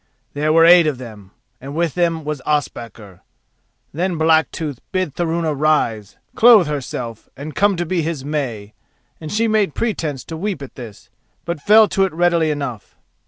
There 0.33 0.51
were 0.51 0.65
eight 0.65 0.87
of 0.87 0.97
them, 0.97 1.29
and 1.61 1.75
with 1.75 1.93
them 1.93 2.25
was 2.25 2.41
Ospakar. 2.43 3.21
Then 3.93 4.17
Blacktooth 4.17 4.79
bid 4.91 5.13
Thorunna 5.13 5.53
rise, 5.53 6.17
clothe 6.33 6.65
herself 6.65 7.29
and 7.37 7.53
come 7.53 7.75
to 7.75 7.85
be 7.85 8.01
his 8.01 8.25
May, 8.25 8.73
and 9.19 9.31
she 9.31 9.47
made 9.47 9.75
pretence 9.75 10.23
to 10.23 10.35
weep 10.37 10.63
at 10.63 10.73
this, 10.73 11.11
but 11.45 11.61
fell 11.61 11.87
to 11.89 12.03
it 12.05 12.13
readily 12.13 12.49
enough. 12.49 12.95